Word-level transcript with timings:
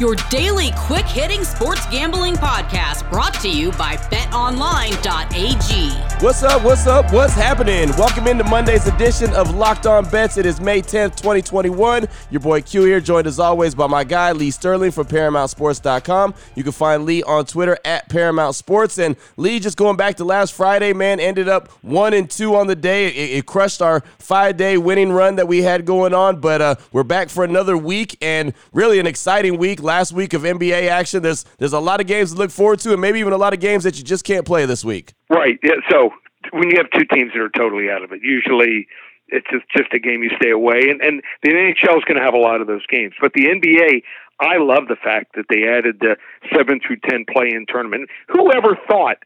your 0.00 0.16
daily 0.30 0.70
quick 0.76 1.04
hitting 1.04 1.44
sports 1.44 1.84
gambling 1.90 2.34
podcast 2.34 3.08
brought 3.10 3.34
to 3.34 3.50
you 3.50 3.70
by 3.72 3.96
betonline.ag. 3.96 5.90
What's 6.24 6.42
up? 6.42 6.64
What's 6.64 6.86
up? 6.86 7.12
What's 7.12 7.34
happening? 7.34 7.90
Welcome 7.98 8.26
into 8.26 8.44
Monday's 8.44 8.86
edition 8.86 9.30
of 9.34 9.54
Locked 9.54 9.86
On 9.86 10.08
Bets. 10.08 10.38
It 10.38 10.46
is 10.46 10.58
May 10.58 10.80
10th, 10.80 11.16
2021. 11.16 12.06
Your 12.30 12.40
boy 12.40 12.62
Q 12.62 12.84
here, 12.84 13.00
joined 13.00 13.26
as 13.26 13.38
always 13.38 13.74
by 13.74 13.86
my 13.86 14.02
guy 14.02 14.32
Lee 14.32 14.50
Sterling 14.50 14.90
from 14.90 15.06
ParamountSports.com. 15.06 16.34
You 16.54 16.62
can 16.62 16.72
find 16.72 17.04
Lee 17.04 17.22
on 17.22 17.44
Twitter 17.44 17.76
at 17.84 18.08
Paramount 18.08 18.54
Sports. 18.54 18.98
And 18.98 19.16
Lee, 19.36 19.60
just 19.60 19.76
going 19.76 19.98
back 19.98 20.16
to 20.16 20.24
last 20.24 20.54
Friday, 20.54 20.94
man, 20.94 21.20
ended 21.20 21.48
up 21.48 21.68
one 21.82 22.14
and 22.14 22.30
two 22.30 22.54
on 22.56 22.68
the 22.68 22.76
day. 22.76 23.08
It, 23.08 23.38
it 23.38 23.46
crushed 23.46 23.82
our 23.82 24.00
five 24.18 24.56
day 24.56 24.78
winning 24.78 25.12
run 25.12 25.36
that 25.36 25.48
we 25.48 25.60
had 25.60 25.84
going 25.84 26.14
on, 26.14 26.40
but 26.40 26.62
uh, 26.62 26.74
we're 26.90 27.02
back 27.02 27.28
for 27.28 27.44
another 27.44 27.76
week 27.76 28.16
and 28.22 28.54
really 28.72 28.98
an 28.98 29.06
exciting 29.06 29.58
week 29.58 29.82
last 29.90 30.12
week 30.12 30.34
of 30.34 30.42
NBA 30.42 30.88
action. 30.88 31.20
There's 31.20 31.44
there's 31.58 31.72
a 31.72 31.80
lot 31.80 32.00
of 32.00 32.06
games 32.06 32.32
to 32.32 32.38
look 32.38 32.52
forward 32.52 32.78
to, 32.80 32.92
and 32.92 33.00
maybe 33.00 33.18
even 33.18 33.32
a 33.32 33.36
lot 33.36 33.52
of 33.52 33.58
games 33.58 33.82
that 33.82 33.98
you 33.98 34.04
just 34.04 34.24
can't 34.24 34.46
play 34.46 34.64
this 34.64 34.84
week. 34.84 35.14
Right. 35.28 35.58
Yeah, 35.64 35.82
so 35.90 36.10
when 36.52 36.70
you 36.70 36.76
have 36.76 36.86
two 36.94 37.06
teams 37.12 37.32
that 37.32 37.40
are 37.40 37.50
totally 37.50 37.90
out 37.90 38.04
of 38.04 38.12
it, 38.12 38.20
usually 38.22 38.86
it's 39.28 39.46
just, 39.50 39.64
just 39.76 39.92
a 39.92 39.98
game 39.98 40.22
you 40.22 40.30
stay 40.40 40.50
away. 40.50 40.90
And, 40.90 41.00
and 41.00 41.22
the 41.42 41.50
NHL 41.50 41.98
is 41.98 42.04
going 42.04 42.18
to 42.18 42.24
have 42.24 42.34
a 42.34 42.38
lot 42.38 42.60
of 42.60 42.68
those 42.68 42.86
games. 42.86 43.14
But 43.20 43.32
the 43.34 43.46
NBA, 43.46 44.02
I 44.40 44.58
love 44.58 44.86
the 44.88 44.96
fact 44.96 45.34
that 45.34 45.46
they 45.50 45.66
added 45.66 45.98
the 46.00 46.16
7 46.54 46.80
through 46.86 46.98
10 47.08 47.26
play 47.32 47.50
in 47.50 47.66
tournament. 47.68 48.08
Whoever 48.28 48.78
thought 48.88 49.18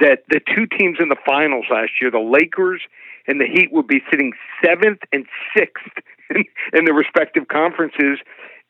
that 0.00 0.24
the 0.28 0.40
two 0.40 0.66
teams 0.78 0.98
in 1.00 1.08
the 1.08 1.18
finals 1.26 1.66
last 1.70 1.92
year, 2.00 2.10
the 2.10 2.18
Lakers 2.18 2.82
and 3.26 3.40
the 3.40 3.46
Heat, 3.46 3.72
would 3.72 3.86
be 3.86 4.00
sitting 4.10 4.32
seventh 4.64 5.00
and 5.12 5.26
sixth 5.56 5.94
in, 6.30 6.44
in 6.72 6.84
the 6.84 6.94
respective 6.94 7.48
conferences? 7.48 8.18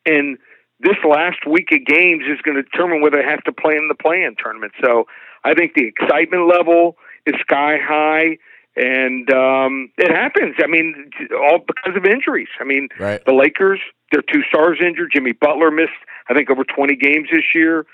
And 0.06 0.39
this 0.80 0.97
last 1.08 1.47
week 1.47 1.69
of 1.72 1.84
games 1.86 2.25
is 2.30 2.41
going 2.42 2.56
to 2.56 2.62
determine 2.62 3.00
whether 3.00 3.17
they 3.19 3.28
have 3.28 3.44
to 3.44 3.53
play 3.53 3.77
in 3.77 3.89
the 3.89 3.94
play-in 3.94 4.34
tournament. 4.42 4.72
So 4.83 5.06
I 5.44 5.55
think 5.55 5.75
the 5.75 5.86
excitement 5.86 6.48
level 6.48 6.97
is 7.27 7.34
sky 7.41 7.78
high, 7.80 8.39
and 8.77 9.30
um, 9.33 9.91
it 9.97 10.11
happens. 10.11 10.56
I 10.58 10.67
mean, 10.67 11.11
all 11.33 11.58
because 11.58 11.97
of 11.97 12.05
injuries. 12.05 12.48
I 12.61 12.64
mean, 12.64 12.89
right. 12.98 13.25
the 13.25 13.34
Lakers, 13.34 13.80
their 14.11 14.22
two 14.22 14.42
stars 14.48 14.78
injured. 14.84 15.11
Jimmy 15.14 15.33
Butler 15.33 15.70
missed, 15.70 15.92
I 16.28 16.34
think, 16.34 16.50
over 16.50 16.64
20 16.64 16.97
games 16.97 17.28
this 17.33 17.45
year. 17.55 17.86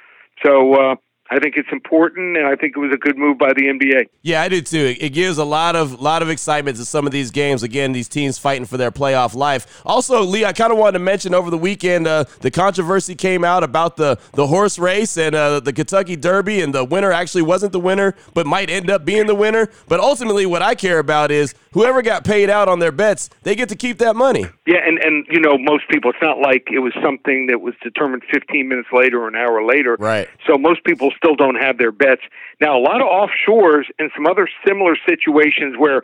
So 0.44 0.74
uh, 0.74 0.96
I 1.32 1.38
think 1.38 1.54
it's 1.56 1.68
important, 1.70 2.36
and 2.36 2.46
I 2.46 2.56
think 2.56 2.76
it 2.76 2.80
was 2.80 2.92
a 2.92 2.96
good 2.96 3.16
move 3.16 3.38
by 3.38 3.52
the 3.52 3.66
NBA. 3.66 4.08
Yeah, 4.22 4.42
I 4.42 4.48
do 4.48 4.60
too. 4.60 4.96
It 4.98 5.10
gives 5.10 5.38
a 5.38 5.44
lot 5.44 5.76
of 5.76 6.00
lot 6.00 6.22
of 6.22 6.28
excitement 6.28 6.76
to 6.78 6.84
some 6.84 7.06
of 7.06 7.12
these 7.12 7.30
games. 7.30 7.62
Again, 7.62 7.92
these 7.92 8.08
teams 8.08 8.36
fighting 8.36 8.66
for 8.66 8.76
their 8.76 8.90
playoff 8.90 9.34
life. 9.36 9.80
Also, 9.86 10.22
Lee, 10.22 10.44
I 10.44 10.52
kind 10.52 10.72
of 10.72 10.78
wanted 10.78 10.98
to 10.98 11.04
mention 11.04 11.32
over 11.32 11.48
the 11.48 11.58
weekend 11.58 12.08
uh, 12.08 12.24
the 12.40 12.50
controversy 12.50 13.14
came 13.14 13.44
out 13.44 13.62
about 13.62 13.96
the 13.96 14.18
the 14.32 14.48
horse 14.48 14.76
race 14.76 15.16
and 15.16 15.36
uh, 15.36 15.60
the 15.60 15.72
Kentucky 15.72 16.16
Derby, 16.16 16.62
and 16.62 16.74
the 16.74 16.84
winner 16.84 17.12
actually 17.12 17.42
wasn't 17.42 17.72
the 17.72 17.80
winner, 17.80 18.16
but 18.34 18.44
might 18.44 18.68
end 18.68 18.90
up 18.90 19.04
being 19.04 19.26
the 19.26 19.34
winner. 19.36 19.70
But 19.86 20.00
ultimately, 20.00 20.46
what 20.46 20.62
I 20.62 20.74
care 20.74 20.98
about 20.98 21.30
is 21.30 21.54
whoever 21.72 22.02
got 22.02 22.24
paid 22.24 22.50
out 22.50 22.68
on 22.68 22.80
their 22.80 22.92
bets, 22.92 23.30
they 23.44 23.54
get 23.54 23.68
to 23.68 23.76
keep 23.76 23.98
that 23.98 24.16
money. 24.16 24.46
Yeah, 24.66 24.80
and 24.84 24.98
and 24.98 25.26
you 25.30 25.38
know, 25.38 25.56
most 25.58 25.88
people, 25.88 26.10
it's 26.10 26.22
not 26.22 26.40
like 26.40 26.66
it 26.72 26.80
was 26.80 26.92
something 27.00 27.46
that 27.46 27.60
was 27.60 27.74
determined 27.84 28.24
15 28.32 28.68
minutes 28.68 28.88
later 28.92 29.22
or 29.22 29.28
an 29.28 29.36
hour 29.36 29.64
later. 29.64 29.96
Right. 29.96 30.28
So 30.46 30.58
most 30.58 30.82
people 30.82 31.12
still 31.22 31.36
don't 31.36 31.56
have 31.56 31.78
their 31.78 31.92
bets. 31.92 32.22
Now, 32.60 32.78
a 32.78 32.82
lot 32.82 33.00
of 33.00 33.06
offshores 33.06 33.84
and 33.98 34.10
some 34.16 34.26
other 34.26 34.48
similar 34.66 34.96
situations 35.08 35.76
where 35.78 36.02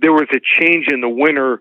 there 0.00 0.12
was 0.12 0.28
a 0.32 0.40
change 0.60 0.86
in 0.92 1.00
the 1.00 1.08
winner 1.08 1.60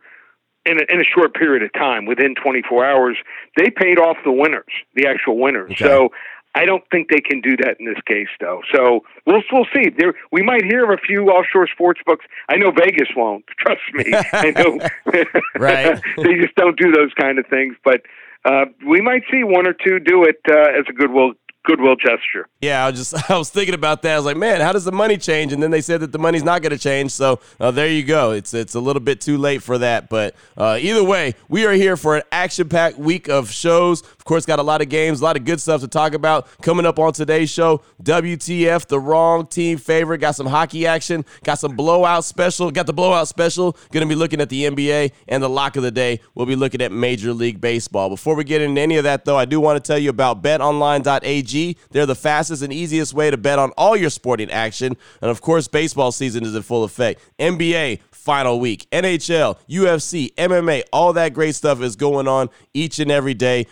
in 0.66 0.78
a, 0.78 0.94
in 0.94 1.00
a 1.00 1.04
short 1.04 1.34
period 1.34 1.64
of 1.64 1.72
time, 1.74 2.06
within 2.06 2.36
24 2.36 2.86
hours, 2.86 3.18
they 3.58 3.70
paid 3.70 3.98
off 3.98 4.18
the 4.26 4.32
winners, 4.32 4.72
the 4.94 5.08
actual 5.08 5.40
winners. 5.40 5.72
Okay. 5.72 5.86
So 5.86 6.10
I 6.56 6.66
don't 6.66 6.84
think 6.92 7.10
they 7.10 7.22
can 7.22 7.42
do 7.42 7.56
that 7.58 7.78
in 7.80 7.86
this 7.86 8.02
case, 8.06 8.28
though. 8.40 8.62
So 8.74 9.02
we'll 9.26 9.42
we'll 9.52 9.68
see. 9.74 9.90
There, 9.96 10.14
we 10.32 10.42
might 10.42 10.64
hear 10.64 10.84
of 10.84 10.90
a 10.90 11.02
few 11.02 11.28
offshore 11.28 11.68
sports 11.68 12.02
books. 12.06 12.26
I 12.50 12.58
know 12.58 12.72
Vegas 12.72 13.10
won't. 13.16 13.46
Trust 13.60 13.82
me. 13.94 14.06
I 14.34 14.52
know. 14.52 14.80
right. 15.60 16.02
they 16.18 16.36
just 16.36 16.56
don't 16.56 16.78
do 16.78 16.92
those 16.92 17.14
kind 17.20 17.40
of 17.40 17.46
things. 17.48 17.76
But 17.84 18.02
uh, 18.46 18.66
we 18.88 19.00
might 19.02 19.24
see 19.32 19.44
one 19.44 19.68
or 19.68 19.74
two 19.74 20.00
do 20.00 20.24
it 20.24 20.38
uh, 20.50 20.78
as 20.78 20.86
a 20.90 20.94
goodwill 20.94 21.34
goodwill 21.66 21.96
gesture. 21.96 22.48
Yeah, 22.62 22.86
I 22.86 22.90
was 22.90 23.00
just 23.00 23.30
I 23.32 23.38
was 23.38 23.50
thinking 23.50 23.76
about 23.76 24.02
that. 24.04 24.14
I 24.14 24.16
was 24.18 24.26
like, 24.26 24.38
man, 24.38 24.62
how 24.62 24.74
does 24.74 24.86
the 24.86 24.92
money 24.92 25.18
change? 25.18 25.54
And 25.54 25.62
then 25.62 25.72
they 25.72 25.82
said 25.82 26.02
that 26.02 26.12
the 26.12 26.20
money's 26.20 26.44
not 26.44 26.62
going 26.62 26.72
to 26.72 26.78
change. 26.78 27.12
So 27.12 27.40
uh, 27.60 27.72
there 27.72 27.88
you 27.88 28.04
go. 28.04 28.32
It's 28.32 28.54
it's 28.54 28.76
a 28.76 28.80
little 28.80 29.02
bit 29.02 29.22
too 29.22 29.38
late 29.38 29.64
for 29.64 29.78
that. 29.78 30.10
But 30.10 30.36
uh, 30.58 30.78
either 30.82 31.04
way, 31.04 31.36
we 31.48 31.66
are 31.66 31.74
here 31.74 31.98
for 31.98 32.18
an 32.18 32.24
action-packed 32.32 32.98
week 32.98 33.28
of 33.30 33.52
shows. 33.52 34.02
Course, 34.30 34.46
got 34.46 34.60
a 34.60 34.64
lot 34.64 34.80
of 34.80 34.90
games, 34.90 35.22
a 35.22 35.24
lot 35.24 35.38
of 35.38 35.44
good 35.44 35.60
stuff 35.60 35.82
to 35.82 35.88
talk 35.88 36.14
about 36.14 36.48
coming 36.62 36.86
up 36.86 37.00
on 37.00 37.14
today's 37.14 37.50
show. 37.50 37.82
WTF, 38.04 38.86
the 38.86 39.00
wrong 39.00 39.48
team 39.48 39.80
favorite. 39.80 40.20
Got 40.20 40.36
some 40.36 40.46
hockey 40.46 40.86
action. 40.86 41.26
Got 41.44 41.58
some 41.58 41.76
blowout 41.76 42.24
special. 42.24 42.70
Got 42.70 42.86
the 42.86 42.94
blowout 42.94 43.28
special. 43.28 43.76
Going 43.92 44.08
to 44.08 44.08
be 44.08 44.14
looking 44.14 44.40
at 44.40 44.50
the 44.50 44.66
NBA 44.66 45.14
and 45.28 45.42
the 45.42 45.50
lock 45.50 45.78
of 45.78 45.82
the 45.82 45.90
day. 45.90 46.20
We'll 46.36 46.46
be 46.46 46.56
looking 46.56 46.80
at 46.80 46.92
Major 46.92 47.34
League 47.34 47.60
Baseball. 47.60 48.08
Before 48.08 48.36
we 48.36 48.44
get 48.44 48.62
into 48.62 48.80
any 48.80 48.98
of 48.98 49.04
that, 49.06 49.26
though, 49.26 49.36
I 49.36 49.46
do 49.46 49.60
want 49.60 49.84
to 49.84 49.88
tell 49.92 49.98
you 49.98 50.12
about 50.12 50.44
BetOnline.ag 50.44 51.78
they're 51.90 52.06
the 52.06 52.14
fastest 52.14 52.62
and 52.62 52.72
easiest 52.72 53.16
way 53.16 53.32
to 53.32 53.38
bet 53.38 53.58
on 53.58 53.72
all 53.72 53.98
your 53.98 54.12
sporting 54.12 54.52
action. 54.52 54.96
And 55.24 55.32
of 55.32 55.42
course, 55.42 55.68
baseball 55.68 56.12
season 56.12 56.46
is 56.46 56.54
in 56.54 56.62
full 56.62 56.84
effect. 56.84 57.20
NBA, 57.40 58.00
final 58.12 58.60
week. 58.60 58.86
NHL, 58.92 59.58
UFC, 59.68 60.34
MMA, 60.36 60.84
all 60.94 61.14
that 61.14 61.34
great 61.34 61.56
stuff 61.56 61.82
is 61.82 61.96
going 61.96 62.28
on 62.28 62.50
each 62.76 63.00
and 63.00 63.10
every 63.10 63.34
day. 63.34 63.66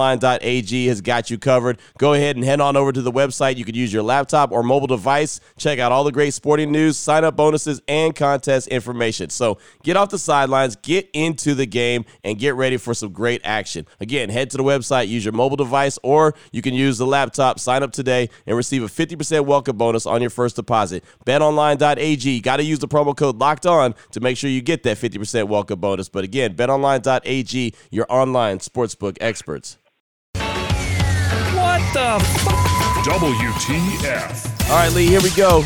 BetOnline.ag 0.00 0.86
has 0.86 1.00
got 1.00 1.30
you 1.30 1.38
covered. 1.38 1.78
Go 1.98 2.14
ahead 2.14 2.36
and 2.36 2.44
head 2.44 2.60
on 2.60 2.76
over 2.76 2.92
to 2.92 3.02
the 3.02 3.12
website. 3.12 3.56
You 3.56 3.64
could 3.64 3.76
use 3.76 3.92
your 3.92 4.02
laptop 4.02 4.50
or 4.50 4.62
mobile 4.62 4.86
device. 4.86 5.40
Check 5.58 5.78
out 5.78 5.92
all 5.92 6.04
the 6.04 6.12
great 6.12 6.32
sporting 6.34 6.72
news, 6.72 6.96
sign 6.96 7.24
up 7.24 7.36
bonuses, 7.36 7.80
and 7.86 8.14
contest 8.14 8.68
information. 8.68 9.30
So 9.30 9.58
get 9.82 9.96
off 9.96 10.10
the 10.10 10.18
sidelines, 10.18 10.76
get 10.76 11.08
into 11.12 11.54
the 11.54 11.66
game, 11.66 12.04
and 12.24 12.38
get 12.38 12.54
ready 12.54 12.76
for 12.76 12.94
some 12.94 13.12
great 13.12 13.40
action. 13.44 13.86
Again, 14.00 14.30
head 14.30 14.50
to 14.50 14.56
the 14.56 14.62
website, 14.62 15.08
use 15.08 15.24
your 15.24 15.32
mobile 15.32 15.56
device, 15.56 15.98
or 16.02 16.34
you 16.52 16.62
can 16.62 16.74
use 16.74 16.98
the 16.98 17.06
laptop. 17.06 17.60
Sign 17.60 17.82
up 17.82 17.92
today 17.92 18.30
and 18.46 18.56
receive 18.56 18.82
a 18.82 18.86
50% 18.86 19.44
welcome 19.44 19.76
bonus 19.76 20.06
on 20.06 20.20
your 20.20 20.30
first 20.30 20.56
deposit. 20.56 21.04
BetOnline.ag. 21.26 22.40
Got 22.40 22.56
to 22.56 22.64
use 22.64 22.78
the 22.78 22.88
promo 22.88 23.16
code 23.16 23.36
locked 23.36 23.66
on 23.66 23.94
to 24.12 24.20
make 24.20 24.36
sure 24.36 24.48
you 24.48 24.62
get 24.62 24.82
that 24.84 24.96
50% 24.96 25.48
welcome 25.48 25.78
bonus. 25.78 26.08
But 26.08 26.24
again, 26.24 26.54
betonline.ag, 26.54 27.74
your 27.90 28.06
online 28.08 28.58
sportsbook 28.58 29.18
experts. 29.20 29.78
What 31.90 32.20
the 32.20 32.24
f- 32.24 32.46
WTF. 33.04 34.70
All 34.70 34.76
right, 34.76 34.92
Lee, 34.92 35.06
here 35.06 35.20
we 35.20 35.30
go. 35.30 35.62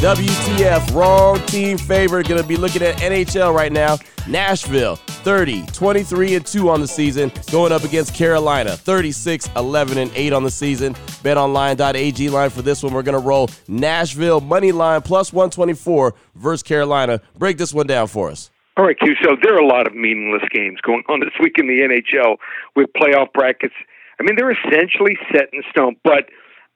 WTF, 0.00 0.92
wrong 0.92 1.38
team 1.46 1.78
favorite. 1.78 2.26
Going 2.26 2.42
to 2.42 2.46
be 2.46 2.56
looking 2.56 2.82
at 2.82 2.96
NHL 2.96 3.54
right 3.54 3.70
now. 3.70 3.96
Nashville, 4.26 4.96
30, 4.96 5.66
23 5.66 6.34
and 6.34 6.44
2 6.44 6.68
on 6.68 6.80
the 6.80 6.88
season, 6.88 7.30
going 7.52 7.70
up 7.70 7.84
against 7.84 8.12
Carolina, 8.12 8.76
36, 8.76 9.48
11 9.54 9.98
and 9.98 10.10
8 10.16 10.32
on 10.32 10.42
the 10.42 10.50
season. 10.50 10.94
BetOnline.ag 10.94 12.28
line 12.28 12.50
for 12.50 12.62
this 12.62 12.82
one. 12.82 12.92
We're 12.92 13.04
going 13.04 13.20
to 13.20 13.24
roll 13.24 13.48
Nashville 13.68 14.40
money 14.40 14.72
line 14.72 15.02
plus 15.02 15.32
124 15.32 16.12
versus 16.34 16.64
Carolina. 16.64 17.20
Break 17.36 17.56
this 17.56 17.72
one 17.72 17.86
down 17.86 18.08
for 18.08 18.30
us. 18.32 18.50
All 18.76 18.84
right, 18.84 18.98
Q. 18.98 19.14
So 19.22 19.36
there 19.42 19.54
are 19.54 19.60
a 19.60 19.66
lot 19.66 19.86
of 19.86 19.94
meaningless 19.94 20.42
games 20.50 20.80
going 20.80 21.04
on 21.08 21.20
this 21.20 21.34
week 21.40 21.52
in 21.58 21.68
the 21.68 21.82
NHL 21.82 22.36
with 22.74 22.88
playoff 22.96 23.32
brackets. 23.32 23.74
I 24.20 24.24
mean, 24.24 24.36
they're 24.36 24.50
essentially 24.50 25.16
set 25.32 25.48
in 25.52 25.62
stone, 25.70 25.96
but 26.02 26.26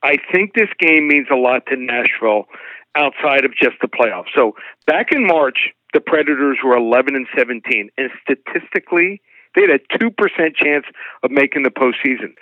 I 0.02 0.16
think 0.32 0.54
this 0.54 0.68
game 0.78 1.08
means 1.08 1.28
a 1.30 1.36
lot 1.36 1.66
to 1.66 1.76
Nashville 1.76 2.46
outside 2.94 3.44
of 3.44 3.52
just 3.52 3.76
the 3.80 3.88
playoffs. 3.88 4.30
So 4.36 4.54
back 4.86 5.12
in 5.12 5.26
March, 5.26 5.70
the 5.92 6.00
Predators 6.00 6.58
were 6.64 6.76
11 6.76 7.14
and 7.14 7.26
17, 7.36 7.90
and 7.96 8.10
statistically, 8.22 9.20
they 9.54 9.62
had 9.62 9.70
a 9.70 9.98
two 9.98 10.10
percent 10.10 10.56
chance 10.56 10.86
of 11.22 11.30
making 11.30 11.62
the 11.62 11.70
postseason. 11.70 12.34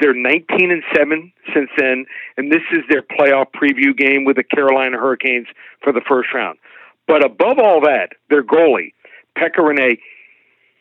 They're 0.00 0.14
19 0.14 0.70
and 0.70 0.82
7 0.94 1.32
since 1.52 1.70
then, 1.76 2.06
and 2.36 2.52
this 2.52 2.62
is 2.72 2.84
their 2.88 3.02
playoff 3.02 3.46
preview 3.50 3.96
game 3.96 4.24
with 4.24 4.36
the 4.36 4.44
Carolina 4.44 4.96
Hurricanes 4.96 5.48
for 5.82 5.92
the 5.92 6.02
first 6.08 6.28
round. 6.32 6.58
But 7.08 7.24
above 7.24 7.58
all 7.58 7.80
that, 7.80 8.10
their 8.30 8.44
goalie, 8.44 8.92
Pekka 9.36 9.58
Rinne, 9.58 9.98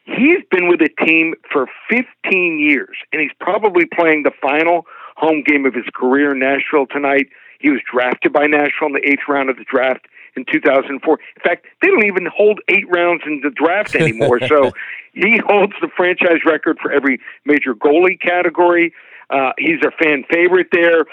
he's 0.08 0.40
been 0.50 0.68
with 0.68 0.80
the 0.80 0.90
team 1.06 1.36
for 1.52 1.68
15 1.90 2.60
years, 2.60 2.98
and 3.12 3.22
he's 3.22 3.32
probably 3.40 3.86
playing 3.86 4.24
the 4.24 4.32
final 4.42 4.86
home 5.16 5.44
game 5.46 5.66
of 5.66 5.74
his 5.74 5.86
career 5.94 6.32
in 6.32 6.40
Nashville 6.40 6.88
tonight. 6.88 7.28
He 7.60 7.70
was 7.70 7.82
drafted 7.92 8.32
by 8.34 8.48
Nashville 8.48 8.88
in 8.88 8.94
the 8.94 9.08
eighth 9.08 9.28
round 9.28 9.50
of 9.50 9.58
the 9.58 9.66
draft 9.66 10.06
in 10.36 10.46
2004. 10.52 11.20
In 11.36 11.42
fact, 11.44 11.66
they 11.82 11.88
don't 11.88 12.06
even 12.06 12.28
hold 12.34 12.60
eight 12.70 12.86
rounds 12.90 13.24
in 13.26 13.42
the 13.44 13.50
draft 13.50 13.96
anymore. 13.96 14.40
so 14.48 14.72
he 15.14 15.40
holds 15.46 15.74
the 15.82 15.90
franchise 15.96 16.46
record 16.46 16.78
for 16.82 16.92
every 16.92 17.20
major 17.46 17.74
goalie 17.74 18.20
category. 18.20 18.94
Uh, 19.30 19.52
he's 19.58 19.82
a 19.86 19.92
fan 20.02 20.24
favorite 20.32 20.68
there. 20.72 21.06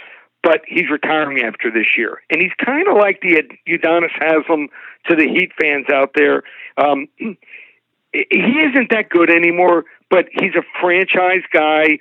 but 0.42 0.60
he's 0.68 0.90
retiring 0.90 1.42
after 1.42 1.70
this 1.70 1.96
year. 1.96 2.20
And 2.30 2.40
he's 2.40 2.52
kind 2.64 2.86
of 2.86 2.96
like 2.96 3.22
the 3.22 3.42
Udonis 3.66 4.12
Haslem 4.20 4.68
to 5.08 5.16
the 5.16 5.26
Heat 5.26 5.52
fans 5.58 5.86
out 5.92 6.12
there. 6.14 6.42
Um, 6.76 7.08
he 8.14 8.60
isn't 8.70 8.90
that 8.90 9.08
good 9.10 9.30
anymore, 9.30 9.84
but 10.10 10.26
he's 10.32 10.54
a 10.54 10.62
franchise 10.80 11.42
guy 11.52 11.98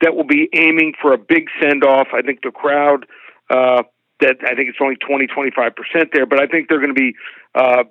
that 0.00 0.16
will 0.16 0.24
be 0.24 0.48
aiming 0.54 0.94
for 1.00 1.12
a 1.12 1.18
big 1.18 1.46
send 1.60 1.84
off. 1.84 2.08
I 2.12 2.22
think 2.22 2.42
the 2.42 2.50
crowd, 2.50 3.06
uh, 3.48 3.84
that 4.20 4.36
I 4.42 4.54
think 4.54 4.68
it's 4.68 4.78
only 4.80 4.96
20, 4.96 5.26
25% 5.26 6.12
there, 6.12 6.26
but 6.26 6.40
I 6.40 6.46
think 6.46 6.68
they're 6.68 6.80
going 6.80 6.94
to 6.94 7.00
be 7.00 7.14
uh, 7.54 7.84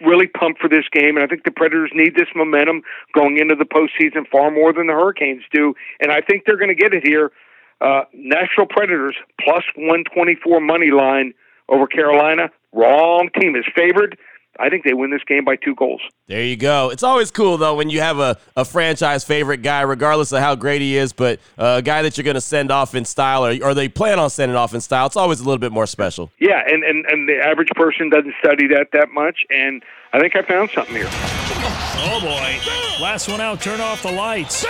really 0.00 0.26
pumped 0.26 0.60
for 0.60 0.68
this 0.68 0.84
game. 0.92 1.16
And 1.16 1.24
I 1.24 1.26
think 1.26 1.44
the 1.44 1.50
Predators 1.50 1.90
need 1.94 2.14
this 2.14 2.28
momentum 2.34 2.82
going 3.14 3.38
into 3.38 3.54
the 3.54 3.64
postseason 3.64 4.26
far 4.30 4.50
more 4.50 4.72
than 4.72 4.86
the 4.86 4.92
Hurricanes 4.92 5.42
do. 5.52 5.74
And 6.00 6.12
I 6.12 6.20
think 6.20 6.44
they're 6.46 6.56
going 6.56 6.68
to 6.68 6.74
get 6.74 6.94
it 6.94 7.04
here. 7.04 7.32
Uh, 7.80 8.02
Nashville 8.12 8.66
Predators 8.68 9.16
plus 9.40 9.62
124 9.76 10.60
money 10.60 10.90
line 10.90 11.32
over 11.68 11.86
Carolina. 11.86 12.50
Wrong 12.72 13.28
team 13.40 13.56
is 13.56 13.64
favored. 13.74 14.18
I 14.58 14.68
think 14.68 14.84
they 14.84 14.94
win 14.94 15.10
this 15.10 15.22
game 15.26 15.44
by 15.44 15.56
two 15.56 15.74
goals. 15.74 16.00
There 16.26 16.42
you 16.42 16.56
go. 16.56 16.90
It's 16.90 17.02
always 17.02 17.30
cool 17.30 17.56
though 17.58 17.74
when 17.74 17.90
you 17.90 18.00
have 18.00 18.18
a, 18.18 18.36
a 18.56 18.64
franchise 18.64 19.24
favorite 19.24 19.62
guy, 19.62 19.82
regardless 19.82 20.32
of 20.32 20.40
how 20.40 20.54
great 20.54 20.80
he 20.80 20.96
is, 20.96 21.12
but 21.12 21.38
uh, 21.58 21.76
a 21.78 21.82
guy 21.82 22.02
that 22.02 22.16
you're 22.16 22.24
going 22.24 22.34
to 22.34 22.40
send 22.40 22.70
off 22.70 22.94
in 22.94 23.04
style, 23.04 23.46
or, 23.46 23.56
or 23.62 23.74
they 23.74 23.88
plan 23.88 24.18
on 24.18 24.30
sending 24.30 24.56
off 24.56 24.74
in 24.74 24.80
style. 24.80 25.06
It's 25.06 25.16
always 25.16 25.40
a 25.40 25.44
little 25.44 25.58
bit 25.58 25.72
more 25.72 25.86
special. 25.86 26.30
Yeah, 26.38 26.60
and, 26.66 26.82
and, 26.84 27.06
and 27.06 27.28
the 27.28 27.38
average 27.38 27.70
person 27.74 28.10
doesn't 28.10 28.34
study 28.44 28.66
that 28.68 28.88
that 28.92 29.08
much, 29.10 29.44
and 29.50 29.82
I 30.12 30.18
think 30.20 30.34
I 30.36 30.42
found 30.42 30.70
something 30.70 30.94
here. 30.94 31.08
Oh 31.10 32.18
boy. 32.20 33.02
Last 33.02 33.28
one 33.28 33.40
out, 33.40 33.60
turn 33.60 33.80
off 33.80 34.02
the 34.02 34.10
lights. 34.10 34.64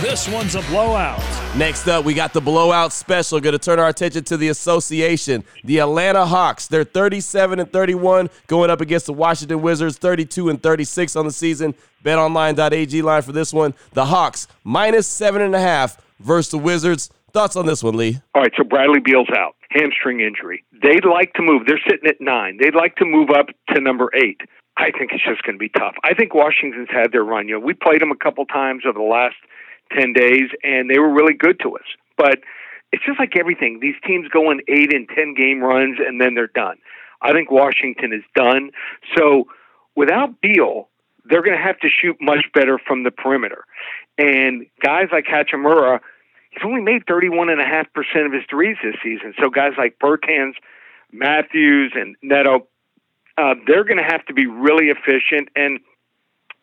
This 0.00 0.28
one's 0.28 0.54
a 0.54 0.62
blowout. 0.62 1.20
Next 1.56 1.88
up, 1.88 2.04
we 2.04 2.14
got 2.14 2.32
the 2.32 2.40
blowout 2.40 2.92
special. 2.92 3.40
Going 3.40 3.52
to 3.52 3.58
turn 3.58 3.78
our 3.78 3.88
attention 3.88 4.24
to 4.24 4.36
the 4.36 4.48
association, 4.48 5.44
the 5.64 5.80
Atlanta 5.80 6.24
Hawks. 6.24 6.68
They're 6.68 6.84
37 6.84 7.60
and 7.60 7.72
31, 7.72 8.30
going 8.46 8.70
up 8.70 8.80
against 8.80 9.06
the 9.06 9.12
Washington 9.12 9.60
Wizards, 9.60 9.98
32 9.98 10.48
and 10.48 10.62
36 10.62 11.16
on 11.16 11.24
the 11.26 11.32
season. 11.32 11.74
BetOnline.ag 12.04 13.02
line 13.02 13.22
for 13.22 13.32
this 13.32 13.52
one. 13.52 13.74
The 13.92 14.06
Hawks 14.06 14.46
minus 14.64 15.06
seven 15.06 15.42
and 15.42 15.54
a 15.54 15.60
half 15.60 15.98
versus 16.20 16.50
the 16.52 16.58
Wizards. 16.58 17.10
Thoughts 17.32 17.56
on 17.56 17.66
this 17.66 17.82
one, 17.82 17.96
Lee? 17.96 18.20
All 18.34 18.42
right, 18.42 18.52
so 18.56 18.64
Bradley 18.64 19.00
Beal's 19.00 19.28
out, 19.36 19.56
hamstring 19.70 20.20
injury. 20.20 20.64
They'd 20.82 21.04
like 21.04 21.34
to 21.34 21.42
move. 21.42 21.62
They're 21.66 21.80
sitting 21.86 22.08
at 22.08 22.20
nine. 22.20 22.58
They'd 22.58 22.74
like 22.74 22.96
to 22.96 23.04
move 23.04 23.30
up 23.30 23.48
to 23.74 23.80
number 23.80 24.10
eight. 24.14 24.40
I 24.76 24.90
think 24.90 25.12
it's 25.12 25.24
just 25.24 25.42
going 25.42 25.54
to 25.54 25.58
be 25.58 25.70
tough. 25.70 25.94
I 26.04 26.14
think 26.14 26.34
Washington's 26.34 26.88
had 26.90 27.12
their 27.12 27.24
run. 27.24 27.48
You 27.48 27.54
know, 27.54 27.64
we 27.64 27.72
played 27.74 28.02
them 28.02 28.10
a 28.10 28.16
couple 28.16 28.44
times 28.44 28.82
over 28.86 28.98
the 28.98 29.04
last 29.04 29.36
10 29.98 30.12
days, 30.12 30.50
and 30.62 30.90
they 30.90 30.98
were 30.98 31.12
really 31.12 31.34
good 31.34 31.58
to 31.60 31.76
us. 31.76 31.86
But 32.16 32.40
it's 32.92 33.04
just 33.04 33.18
like 33.18 33.36
everything. 33.38 33.80
These 33.80 33.96
teams 34.06 34.28
go 34.28 34.50
in 34.50 34.60
eight 34.68 34.94
and 34.94 35.08
10 35.08 35.34
game 35.34 35.60
runs, 35.60 35.98
and 36.04 36.20
then 36.20 36.34
they're 36.34 36.46
done. 36.46 36.76
I 37.22 37.32
think 37.32 37.50
Washington 37.50 38.12
is 38.12 38.22
done. 38.34 38.70
So 39.16 39.48
without 39.94 40.40
Beal, 40.40 40.88
they're 41.24 41.42
going 41.42 41.56
to 41.56 41.62
have 41.62 41.78
to 41.80 41.88
shoot 41.88 42.16
much 42.20 42.44
better 42.54 42.78
from 42.78 43.02
the 43.02 43.10
perimeter. 43.10 43.64
And 44.18 44.66
guys 44.82 45.08
like 45.10 45.24
Hachimura, 45.24 46.00
he's 46.50 46.62
only 46.64 46.82
made 46.82 47.06
31.5% 47.06 48.26
of 48.26 48.32
his 48.32 48.42
threes 48.48 48.76
this 48.82 48.94
season. 49.02 49.34
So 49.42 49.50
guys 49.50 49.72
like 49.78 49.98
Bertans, 49.98 50.54
Mathews, 51.12 51.92
and 51.94 52.16
Neto, 52.22 52.66
uh, 53.38 53.54
they're 53.66 53.84
going 53.84 53.98
to 53.98 54.04
have 54.08 54.24
to 54.26 54.34
be 54.34 54.46
really 54.46 54.86
efficient, 54.86 55.48
and 55.54 55.80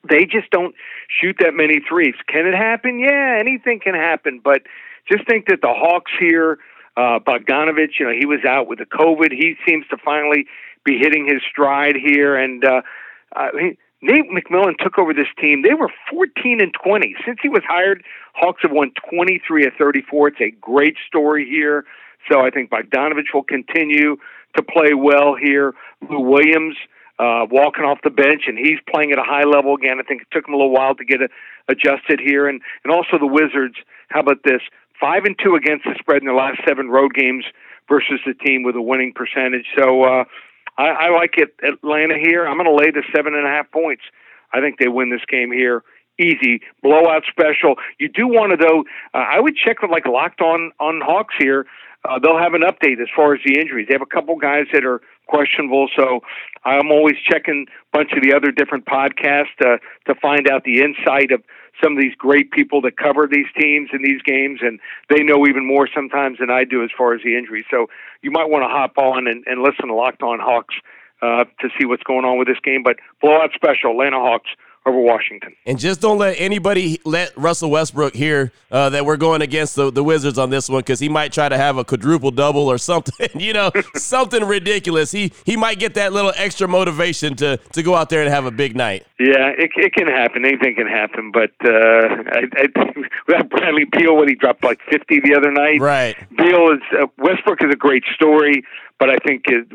they 0.10 0.26
just 0.26 0.50
don't 0.52 0.76
shoot 1.08 1.38
that 1.40 1.54
many 1.54 1.80
threes. 1.88 2.16
Can 2.28 2.46
it 2.48 2.56
happen? 2.56 3.00
Yeah, 3.00 3.38
anything 3.40 3.80
can 3.80 3.96
happen. 3.96 4.42
But 4.44 4.64
just 5.12 5.28
think 5.28 5.48
that 5.48 5.62
the 5.62 5.74
Hawks 5.74 6.12
here, 6.20 6.60
uh, 6.98 7.20
Bogdanovich, 7.20 8.00
you 8.00 8.06
know, 8.06 8.14
he 8.18 8.26
was 8.26 8.40
out 8.48 8.68
with 8.68 8.80
the 8.80 8.86
COVID. 8.86 9.32
He 9.32 9.56
seems 9.68 9.86
to 9.90 9.98
finally 10.04 10.46
be 10.84 10.98
hitting 10.98 11.26
his 11.26 11.42
stride 11.50 11.96
here, 11.96 12.36
and 12.36 12.64
uh, 12.66 12.82
uh, 13.36 13.48
he, 13.58 13.78
Nate 14.02 14.30
McMillan 14.30 14.78
took 14.78 15.00
over 15.00 15.14
this 15.14 15.32
team. 15.40 15.62
They 15.62 15.74
were 15.74 15.90
14 16.12 16.60
and 16.60 16.74
20 16.74 17.16
since 17.26 17.40
he 17.42 17.48
was 17.48 17.62
hired. 17.66 18.04
Hawks 18.34 18.62
have 18.64 18.72
won 18.72 18.92
23 19.10 19.66
of 19.66 19.74
34. 19.80 20.28
It's 20.28 20.42
a 20.42 20.52
great 20.60 20.98
story 21.08 21.48
here. 21.50 21.86
So 22.32 22.42
I 22.42 22.50
think 22.50 22.70
Bogdanovich 22.70 23.34
will 23.34 23.44
continue 23.44 24.18
to 24.56 24.64
play 24.64 24.94
well 24.94 25.36
here. 25.36 25.74
Lou 26.10 26.20
Williams 26.20 26.76
uh, 27.20 27.46
walking 27.50 27.84
off 27.84 28.00
the 28.04 28.10
bench, 28.10 28.44
and 28.48 28.58
he's 28.58 28.80
playing 28.90 29.12
at 29.12 29.20
a 29.20 29.24
high 29.24 29.44
level 29.44 29.76
again. 29.76 30.00
I 30.00 30.04
think 30.04 30.22
it 30.22 30.28
took 30.32 30.48
him 30.48 30.54
a 30.54 30.58
little 30.58 30.72
while 30.74 30.96
to 30.96 31.06
get 31.06 31.22
a, 31.22 31.30
adjusted 31.68 32.20
here, 32.20 32.48
and 32.48 32.62
and 32.84 32.94
also 32.94 33.18
the 33.20 33.28
Wizards. 33.28 33.76
How 34.10 34.22
about 34.22 34.44
this? 34.44 34.62
Five 35.00 35.26
and 35.26 35.38
two 35.44 35.56
against 35.56 35.86
the 35.86 35.96
spread 36.00 36.22
in 36.22 36.26
their 36.26 36.36
last 36.36 36.60
seven 36.68 36.90
road 36.90 37.14
games 37.14 37.46
versus 37.90 38.20
the 38.26 38.34
team 38.34 38.64
with 38.64 38.76
a 38.76 38.82
winning 38.82 39.14
percentage. 39.14 39.66
So 39.78 40.04
uh, 40.04 40.24
I, 40.78 40.88
I 40.88 41.10
like 41.10 41.36
it. 41.38 41.56
Atlanta 41.64 42.16
here. 42.18 42.48
I'm 42.48 42.58
going 42.58 42.70
to 42.70 42.76
lay 42.76 42.92
the 42.92 43.04
seven 43.14 43.36
and 43.36 43.46
a 43.46 43.50
half 43.50 43.70
points. 43.72 44.04
I 44.54 44.62
think 44.62 44.80
they 44.80 44.88
win 44.88 45.10
this 45.10 45.26
game 45.28 45.52
here 45.52 45.84
easy 46.20 46.62
blowout 46.82 47.24
special. 47.30 47.76
You 48.00 48.10
do 48.10 48.28
want 48.28 48.52
to 48.52 48.58
though. 48.58 48.82
Uh, 49.14 49.24
I 49.24 49.40
would 49.40 49.56
check 49.56 49.82
with 49.82 49.92
like 49.92 50.06
locked 50.06 50.42
on 50.42 50.72
on 50.80 51.02
Hawks 51.02 51.36
here 51.38 51.66
uh, 52.06 52.20
they'll 52.20 52.38
have 52.38 52.54
an 52.54 52.62
update 52.62 53.02
as 53.02 53.08
far 53.16 53.34
as 53.34 53.40
the 53.46 53.60
injuries. 53.60 53.88
They 53.88 53.94
have 53.94 54.02
a 54.02 54.06
couple 54.06 54.36
guys 54.36 54.66
that 54.74 54.84
are 54.84 55.02
questionable, 55.28 55.88
so 55.96 56.20
I'm 56.66 56.92
always 56.92 57.16
checking 57.24 57.66
a 57.70 57.98
bunch 57.98 58.12
of 58.14 58.22
the 58.22 58.34
other 58.34 58.52
different 58.52 58.86
podcasts 58.86 59.56
uh, 59.64 59.78
to 60.08 60.16
find 60.22 60.50
out 60.50 60.64
the 60.64 60.82
insight 60.82 61.32
of 61.32 61.44
some 61.82 61.94
of 61.94 62.02
these 62.02 62.14
great 62.16 62.52
people 62.52 62.82
that 62.82 62.98
cover 62.98 63.28
these 63.30 63.48
teams 63.58 63.90
and 63.94 64.04
these 64.04 64.22
games, 64.22 64.60
and 64.62 64.80
they 65.10 65.24
know 65.24 65.48
even 65.48 65.66
more 65.66 65.88
sometimes 65.94 66.40
than 66.40 66.50
I 66.50 66.66
do 66.66 66.84
as 66.84 66.90
far 66.96 67.14
as 67.14 67.22
the 67.24 67.38
injuries. 67.38 67.66
So 67.72 67.88
you 68.22 68.32
might 68.32 68.50
want 68.50 68.64
to 68.64 68.70
hop 68.70 68.98
on 68.98 69.28
and, 69.28 69.44
and 69.48 69.62
listen 69.62 69.88
to 69.88 69.96
Locked 69.96 70.22
On 70.24 70.40
Hawks 70.40 70.76
uh, 71.22 71.46
to 71.62 71.70
see 71.80 71.86
what's 71.86 72.04
going 72.04 72.26
on 72.26 72.38
with 72.38 72.48
this 72.48 72.60
game. 72.64 72.84
But 72.84 72.98
blowout 73.22 73.52
special, 73.56 73.92
Atlanta 73.92 74.20
Hawks 74.20 74.50
over 74.86 75.00
Washington. 75.00 75.56
And 75.66 75.80
just 75.80 76.02
don't 76.02 76.18
let 76.18 76.36
anybody 76.40 77.00
let 77.06 77.36
Russell 77.38 77.72
Westbrook 77.72 78.14
hear 78.14 78.52
uh, 78.72 78.90
that 78.90 79.06
we're 79.06 79.18
going 79.18 79.42
against 79.42 79.76
the, 79.76 79.92
the 79.92 80.04
Wizards 80.04 80.38
on 80.38 80.50
this 80.50 80.70
one 80.70 80.80
because 80.80 81.00
he 81.00 81.10
might 81.10 81.32
try 81.32 81.48
to 81.48 81.58
have 81.58 81.78
a 81.78 81.86
quadruple 81.86 82.32
double 82.32 82.68
or 82.68 82.78
something, 82.84 83.30
you 83.40 83.54
know, 83.54 83.72
something 83.96 84.44
ridiculous. 84.44 85.12
He 85.12 85.32
he 85.46 85.56
might 85.56 85.80
get 85.80 85.94
that 85.96 86.14
little 86.14 86.34
extra 86.36 86.68
motivation 86.68 87.36
to 87.38 87.58
to 87.58 87.84
go 87.84 87.96
out 87.96 88.10
there 88.10 88.22
and 88.22 88.30
have 88.30 88.46
a 88.46 88.52
big 88.52 88.76
night. 88.76 89.06
Yeah, 89.20 89.52
it, 89.58 89.72
it 89.76 89.94
can 89.94 90.08
happen. 90.08 90.46
Anything 90.46 90.76
can 90.76 90.88
happen. 90.88 91.32
But 91.32 91.52
uh, 91.64 91.70
I, 91.70 92.48
I, 92.58 93.44
Bradley 93.44 93.86
Beal 93.86 94.18
when 94.18 94.28
he 94.28 94.36
dropped 94.36 94.64
like 94.64 94.80
50 94.92 95.22
the 95.22 95.36
other 95.36 95.52
night. 95.52 95.80
Right. 95.80 96.16
Beal 96.38 96.72
is 96.72 96.82
uh, 97.00 97.08
Westbrook 97.18 97.64
is 97.64 97.72
a 97.72 97.78
great 97.78 98.04
story 98.14 98.64
but 99.00 99.10
I 99.10 99.18
think 99.26 99.44
it, 99.48 99.70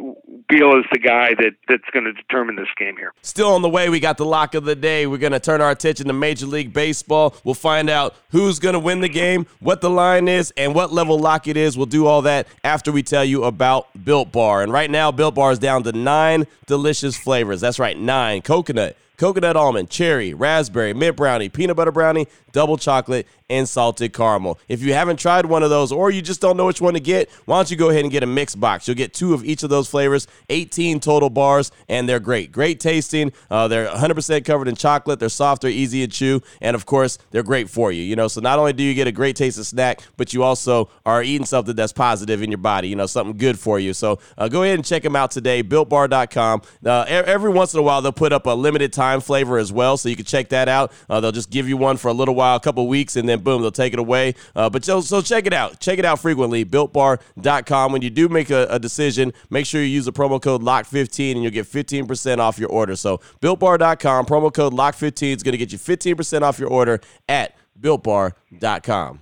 Beal 0.49 0.79
is 0.79 0.85
the 0.93 0.99
guy 0.99 1.35
that, 1.35 1.53
that's 1.69 1.89
going 1.93 2.05
to 2.05 2.13
determine 2.13 2.57
this 2.57 2.69
game 2.79 2.97
here. 2.97 3.13
Still 3.23 3.53
on 3.53 3.63
the 3.63 3.69
way, 3.69 3.89
we 3.89 4.01
got 4.01 4.17
the 4.17 4.25
lock 4.25 4.55
of 4.55 4.65
the 4.65 4.75
day. 4.75 5.07
We're 5.07 5.19
going 5.19 5.33
to 5.33 5.41
turn 5.41 5.61
our 5.61 5.71
attention 5.71 6.07
to 6.07 6.13
Major 6.13 6.47
League 6.47 6.73
Baseball. 6.73 7.35
We'll 7.45 7.55
find 7.55 7.91
out 7.91 8.15
who's 8.31 8.59
going 8.59 8.73
to 8.73 8.79
win 8.79 9.01
the 9.01 9.09
game, 9.09 9.47
what 9.61 9.81
the 9.81 9.91
line 9.91 10.29
is, 10.29 10.53
and 10.57 10.75
what 10.75 10.93
level 10.93 11.19
lock 11.19 11.47
it 11.47 11.57
is. 11.57 11.77
We'll 11.77 11.87
do 11.87 12.07
all 12.07 12.23
that 12.23 12.47
after 12.65 12.91
we 12.91 13.03
tell 13.03 13.25
you 13.25 13.45
about 13.45 13.89
Built 14.05 14.33
Bar. 14.33 14.63
And 14.63 14.73
right 14.73 14.91
now, 14.91 15.11
Built 15.11 15.35
Bar 15.35 15.53
is 15.53 15.59
down 15.59 15.83
to 15.83 15.93
nine 15.93 16.47
delicious 16.67 17.17
flavors. 17.17 17.61
That's 17.61 17.79
right, 17.79 17.99
nine 17.99 18.43
coconut 18.43 18.97
coconut 19.19 19.57
almond, 19.57 19.91
cherry, 19.91 20.33
raspberry, 20.33 20.95
mint 20.95 21.17
brownie, 21.17 21.49
peanut 21.49 21.77
butter 21.77 21.93
brownie, 21.93 22.27
double 22.53 22.79
chocolate, 22.79 23.27
and 23.51 23.69
salted 23.69 24.13
caramel. 24.13 24.59
If 24.69 24.83
you 24.83 24.93
haven't 24.93 25.19
tried 25.19 25.47
one 25.47 25.63
of 25.63 25.71
those 25.71 25.91
or 25.91 26.11
you 26.11 26.21
just 26.21 26.41
don't 26.41 26.57
know 26.57 26.67
which 26.67 26.81
one 26.81 26.95
to 26.95 27.01
get, 27.01 27.31
why 27.47 27.59
don't 27.59 27.71
you 27.71 27.77
go 27.77 27.89
ahead 27.89 28.05
and 28.05 28.13
get 28.13 28.23
a 28.23 28.27
mix 28.27 28.55
box? 28.55 28.87
You'll 28.87 28.97
get 28.97 29.15
two 29.15 29.33
of 29.35 29.45
each 29.45 29.63
of 29.63 29.71
those 29.71 29.89
flavors, 29.89 30.27
18 30.51 31.01
total 31.01 31.31
bars, 31.31 31.73
and 31.89 32.09
they're 32.09 32.21
great. 32.21 32.53
Great 32.53 32.79
tasting. 32.79 33.33
Uh, 33.51 33.69
they're 33.69 33.89
100% 33.89 34.45
covered 34.45 34.69
in 34.69 34.75
chocolate. 34.75 35.19
They're 35.19 35.29
soft, 35.29 35.63
they're 35.63 35.71
easy 35.71 36.07
to 36.07 36.13
chew, 36.13 36.43
and 36.61 36.75
of 36.75 36.87
course, 36.87 37.19
they're 37.31 37.43
great 37.43 37.71
for 37.71 37.91
you. 37.91 38.03
You 38.03 38.17
know, 38.17 38.29
so 38.29 38.41
not 38.41 38.59
only 38.59 38.73
do 38.75 38.83
you 38.83 38.95
get 38.95 39.07
a 39.07 39.13
great 39.13 39.37
tasting 39.37 39.65
snack, 39.65 40.03
but 40.17 40.35
you 40.35 40.43
also 40.43 40.91
are 41.07 41.23
eating 41.23 41.47
something 41.47 41.75
that's 41.75 41.93
positive 41.93 42.43
in 42.43 42.51
your 42.51 42.59
body, 42.59 42.89
you 42.89 42.97
know, 42.97 43.07
something 43.07 43.37
good 43.37 43.59
for 43.59 43.79
you. 43.81 43.95
So 43.95 44.19
uh, 44.37 44.49
go 44.49 44.63
ahead 44.63 44.75
and 44.75 44.85
check 44.85 45.03
them 45.03 45.17
out 45.17 45.31
today, 45.31 45.63
builtbar.com. 45.63 46.63
Uh, 46.85 47.05
every 47.09 47.51
once 47.51 47.73
in 47.73 47.81
a 47.81 47.83
while, 47.83 48.03
they'll 48.03 48.13
put 48.13 48.33
up 48.33 48.47
a 48.47 48.51
limited 48.51 48.93
time 48.93 49.08
flavor 49.23 49.59
as 49.59 49.73
well, 49.73 49.97
so 49.97 50.09
you 50.09 50.17
can 50.17 50.25
check 50.25 50.49
that 50.50 50.69
out. 50.69 50.93
Uh, 51.09 51.21
they'll 51.21 51.33
just 51.33 51.50
give 51.50 51.69
you 51.69 51.77
one 51.77 51.97
for 51.97 52.09
a 52.09 52.12
little 52.12 52.35
while, 52.35 52.57
a 52.57 52.61
couple 52.61 52.87
weeks, 52.88 53.17
and 53.17 53.29
then 53.29 53.41
boom, 53.41 53.62
they'll 53.62 53.71
take 53.71 53.93
it 53.93 53.99
away. 53.99 54.35
Uh, 54.55 54.69
but 54.71 54.85
so, 54.85 55.00
so 55.00 55.21
check 55.21 55.47
it 55.47 55.53
out. 55.53 55.81
Check 55.81 55.99
it 55.99 56.05
out 56.05 56.19
frequently. 56.19 56.65
BuiltBar.com. 56.65 57.93
When 57.93 58.03
you 58.03 58.11
do 58.11 58.29
make 58.29 58.50
a, 58.50 58.67
a 58.71 58.79
decision, 58.79 59.33
make 59.50 59.67
sure 59.67 59.81
you 59.81 59.88
use 59.88 60.05
the 60.05 60.12
promo 60.12 60.41
code 60.41 60.62
LOCK15 60.62 61.33
and 61.33 61.43
you'll 61.43 61.53
get 61.53 61.67
15% 61.67 62.38
off 62.38 62.59
your 62.59 62.71
order. 62.71 62.97
So 62.97 63.19
BuiltBar.com, 63.41 64.27
promo 64.27 64.53
code 64.53 64.73
LOCK15 64.73 65.37
is 65.37 65.43
going 65.43 65.53
to 65.53 65.59
get 65.59 65.73
you 65.73 65.79
15% 65.79 66.43
off 66.43 66.59
your 66.59 66.71
order 66.71 67.00
at 67.29 67.57
BuiltBar.com. 67.81 69.21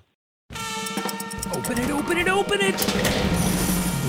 Open 1.53 1.79
it, 1.79 1.91
open 1.91 2.19
it, 2.19 2.29
open 2.29 2.59
it. 2.61 2.75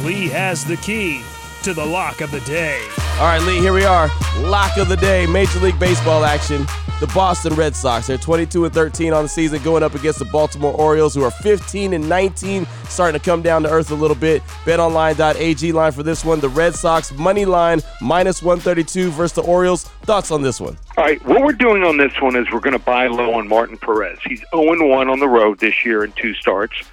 Lee 0.04 0.28
has 0.28 0.66
the 0.66 0.78
key 0.78 1.22
to 1.64 1.74
the 1.74 1.86
lock 1.86 2.22
of 2.22 2.32
the 2.32 2.40
day. 2.42 2.82
All 3.20 3.24
right, 3.24 3.42
Lee, 3.42 3.58
here 3.58 3.74
we 3.74 3.84
are. 3.84 4.12
Lock 4.42 4.78
of 4.78 4.90
the 4.90 4.96
day, 4.96 5.26
Major 5.26 5.60
League 5.60 5.80
Baseball 5.80 6.24
action. 6.24 6.68
The 7.00 7.08
Boston 7.16 7.56
Red 7.56 7.76
Sox, 7.76 8.06
they're 8.06 8.16
22 8.16 8.66
and 8.66 8.74
13 8.74 9.12
on 9.12 9.24
the 9.24 9.30
season, 9.30 9.60
going 9.64 9.82
up 9.82 9.96
against 9.96 10.20
the 10.20 10.26
Baltimore 10.26 10.72
Orioles, 10.74 11.16
who 11.16 11.24
are 11.24 11.32
15 11.32 11.94
and 11.94 12.08
19, 12.08 12.68
starting 12.90 13.20
to 13.20 13.26
come 13.26 13.42
down 13.42 13.64
to 13.64 13.72
earth 13.72 13.90
a 13.90 13.96
little 13.96 14.16
bit. 14.16 14.44
BetOnline.ag 14.66 15.72
line 15.72 15.92
for 15.94 16.04
this 16.04 16.24
one. 16.24 16.40
The 16.40 16.50
Red 16.50 16.76
Sox 16.76 17.12
money 17.12 17.46
line 17.46 17.82
minus 18.02 18.44
132 18.44 19.10
versus 19.10 19.34
the 19.34 19.42
Orioles. 19.42 19.86
Thoughts 20.04 20.30
on 20.30 20.44
this 20.44 20.62
one? 20.62 20.78
All 20.96 21.04
right, 21.04 21.24
what 21.26 21.42
we're 21.42 21.54
doing 21.54 21.82
on 21.82 21.98
this 21.98 22.14
one 22.22 22.36
is 22.36 22.46
we're 22.52 22.60
going 22.60 22.78
to 22.78 22.86
buy 22.86 23.08
low 23.08 23.34
on 23.34 23.48
Martin 23.48 23.80
Perez. 23.80 24.20
He's 24.24 24.44
0 24.54 24.88
1 24.90 25.10
on 25.10 25.20
the 25.20 25.28
road 25.28 25.58
this 25.58 25.84
year 25.84 26.04
in 26.04 26.12
two 26.12 26.36
starts, 26.36 26.84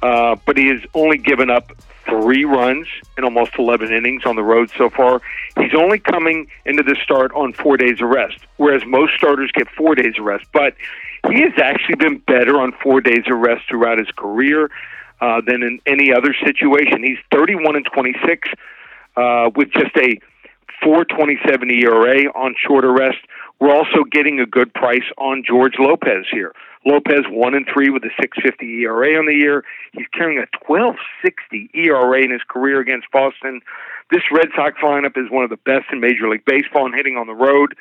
uh, 0.00 0.34
but 0.46 0.56
he 0.56 0.68
has 0.68 0.80
only 0.94 1.18
given 1.18 1.50
up 1.50 1.72
three 2.08 2.44
runs 2.44 2.86
in 3.16 3.24
almost 3.24 3.52
11 3.58 3.92
innings 3.92 4.24
on 4.24 4.36
the 4.36 4.42
road 4.42 4.70
so 4.76 4.90
far. 4.90 5.20
He's 5.58 5.74
only 5.76 5.98
coming 5.98 6.48
into 6.64 6.82
the 6.82 6.96
start 7.02 7.32
on 7.32 7.52
four 7.52 7.76
days 7.76 8.00
of 8.00 8.08
rest, 8.08 8.38
whereas 8.56 8.82
most 8.86 9.14
starters 9.14 9.50
get 9.52 9.68
four 9.70 9.94
days 9.94 10.14
of 10.18 10.24
rest. 10.24 10.46
But 10.52 10.74
he 11.30 11.42
has 11.42 11.52
actually 11.62 11.96
been 11.96 12.18
better 12.18 12.60
on 12.60 12.72
four 12.82 13.00
days 13.00 13.24
of 13.30 13.38
rest 13.38 13.64
throughout 13.68 13.98
his 13.98 14.10
career 14.16 14.70
uh, 15.20 15.40
than 15.46 15.62
in 15.62 15.80
any 15.86 16.12
other 16.12 16.34
situation. 16.44 17.02
He's 17.02 17.18
31 17.32 17.76
and 17.76 17.86
26 17.92 18.48
uh, 19.16 19.50
with 19.54 19.70
just 19.72 19.96
a 19.96 20.18
427 20.82 21.70
ERA 21.70 22.30
on 22.34 22.54
shorter 22.66 22.92
rest. 22.92 23.18
We're 23.60 23.74
also 23.74 24.04
getting 24.10 24.40
a 24.40 24.46
good 24.46 24.72
price 24.72 25.02
on 25.16 25.42
Jorge 25.48 25.76
Lopez 25.80 26.26
here. 26.30 26.52
Lopez 26.88 27.24
one 27.28 27.54
and 27.54 27.66
three 27.72 27.90
with 27.90 28.02
a 28.04 28.22
6.50 28.22 28.82
ERA 28.82 29.18
on 29.18 29.26
the 29.26 29.34
year. 29.34 29.64
He's 29.92 30.06
carrying 30.12 30.42
a 30.42 30.64
12.60 30.64 31.68
ERA 31.74 32.22
in 32.22 32.30
his 32.30 32.42
career 32.48 32.80
against 32.80 33.10
Boston. 33.12 33.60
This 34.10 34.22
Red 34.32 34.48
Sox 34.56 34.78
lineup 34.82 35.18
is 35.18 35.30
one 35.30 35.44
of 35.44 35.50
the 35.50 35.58
best 35.58 35.86
in 35.92 36.00
Major 36.00 36.28
League 36.28 36.46
Baseball 36.46 36.86
and 36.86 36.94
hitting 36.94 37.16
on 37.16 37.26
the 37.26 37.34
road. 37.34 37.74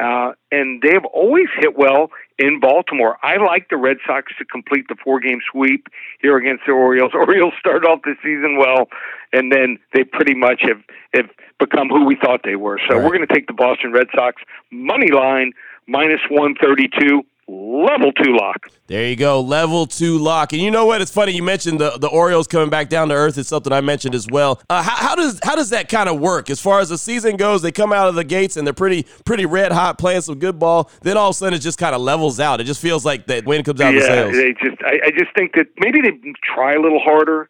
Uh, 0.00 0.32
and 0.52 0.80
they 0.82 0.92
have 0.92 1.04
always 1.06 1.48
hit 1.58 1.76
well 1.76 2.10
in 2.38 2.60
Baltimore. 2.60 3.16
I 3.22 3.36
like 3.36 3.68
the 3.68 3.76
Red 3.76 3.96
Sox 4.06 4.32
to 4.38 4.44
complete 4.44 4.86
the 4.88 4.96
four 5.02 5.18
game 5.18 5.40
sweep 5.50 5.88
here 6.20 6.36
against 6.36 6.64
the 6.66 6.72
Orioles. 6.72 7.12
Orioles 7.14 7.54
started 7.58 7.86
off 7.86 8.02
the 8.02 8.14
season 8.22 8.58
well, 8.58 8.88
and 9.32 9.52
then 9.52 9.78
they 9.94 10.04
pretty 10.04 10.34
much 10.34 10.62
have, 10.62 10.82
have 11.14 11.30
become 11.58 11.88
who 11.88 12.04
we 12.04 12.16
thought 12.16 12.42
they 12.44 12.56
were. 12.56 12.80
So 12.88 12.96
right. 12.96 13.04
we're 13.04 13.10
going 13.10 13.26
to 13.26 13.34
take 13.34 13.48
the 13.48 13.52
Boston 13.52 13.92
Red 13.92 14.06
Sox 14.14 14.40
money 14.70 15.10
line 15.10 15.52
minus 15.86 16.20
132 16.30 17.24
level 17.48 18.12
two 18.12 18.36
lock. 18.36 18.70
There 18.86 19.06
you 19.08 19.16
go, 19.16 19.40
level 19.40 19.86
two 19.86 20.18
lock. 20.18 20.52
And 20.52 20.60
you 20.60 20.70
know 20.70 20.86
what? 20.86 21.00
It's 21.00 21.10
funny 21.10 21.32
you 21.32 21.42
mentioned 21.42 21.80
the, 21.80 21.98
the 21.98 22.08
Orioles 22.08 22.46
coming 22.46 22.68
back 22.68 22.88
down 22.88 23.08
to 23.08 23.14
earth. 23.14 23.38
It's 23.38 23.48
something 23.48 23.72
I 23.72 23.80
mentioned 23.80 24.14
as 24.14 24.26
well. 24.30 24.60
Uh, 24.68 24.82
how, 24.82 24.96
how, 24.96 25.14
does 25.14 25.40
how 25.42 25.56
does 25.56 25.70
that 25.70 25.88
kind 25.88 26.08
of 26.08 26.20
work 26.20 26.50
as 26.50 26.60
far 26.60 26.80
as 26.80 26.90
the 26.90 26.98
season 26.98 27.36
goes? 27.36 27.62
They 27.62 27.72
come 27.72 27.92
out 27.92 28.08
of 28.08 28.14
the 28.14 28.24
gates 28.24 28.56
and 28.56 28.66
they're 28.66 28.74
pretty 28.74 29.06
pretty 29.24 29.46
red 29.46 29.72
hot, 29.72 29.98
playing 29.98 30.20
some 30.20 30.38
good 30.38 30.58
ball. 30.58 30.90
Then 31.02 31.16
all 31.16 31.30
of 31.30 31.34
a 31.34 31.38
sudden 31.38 31.54
it 31.54 31.60
just 31.60 31.78
kind 31.78 31.94
of 31.94 32.00
levels 32.00 32.38
out. 32.38 32.60
It 32.60 32.64
just 32.64 32.82
feels 32.82 33.04
like 33.04 33.26
that 33.26 33.46
wind 33.46 33.64
comes 33.64 33.80
out 33.80 33.94
yeah, 33.94 34.00
the 34.00 34.06
sails. 34.06 34.32
they 34.32 34.52
just 34.52 34.82
I, 34.84 35.06
I 35.06 35.10
just 35.10 35.34
think 35.36 35.54
that 35.54 35.66
maybe 35.78 36.00
they 36.00 36.12
try 36.54 36.74
a 36.74 36.80
little 36.80 37.00
harder 37.00 37.48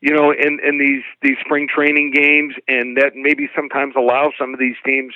you 0.00 0.14
know, 0.14 0.30
in 0.30 0.60
in 0.64 0.78
these 0.78 1.02
these 1.22 1.36
spring 1.44 1.66
training 1.66 2.12
games, 2.14 2.54
and 2.68 2.96
that 2.96 3.16
maybe 3.16 3.48
sometimes 3.54 3.94
allows 3.96 4.32
some 4.38 4.54
of 4.54 4.60
these 4.60 4.76
teams, 4.86 5.12